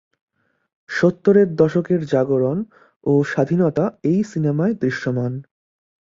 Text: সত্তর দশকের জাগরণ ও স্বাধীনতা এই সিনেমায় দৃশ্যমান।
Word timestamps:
সত্তর 0.89 1.35
দশকের 1.53 2.01
জাগরণ 2.05 2.57
ও 3.03 3.13
স্বাধীনতা 3.23 3.85
এই 4.03 4.19
সিনেমায় 4.23 4.73
দৃশ্যমান। 4.73 5.33